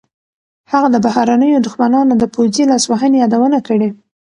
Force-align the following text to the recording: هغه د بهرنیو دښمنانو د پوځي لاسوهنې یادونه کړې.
هغه 0.71 0.87
د 0.91 0.97
بهرنیو 1.05 1.63
دښمنانو 1.67 2.13
د 2.17 2.23
پوځي 2.33 2.63
لاسوهنې 2.71 3.17
یادونه 3.23 3.57
کړې. 3.67 3.89